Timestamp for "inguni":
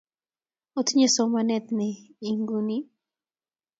2.29-2.77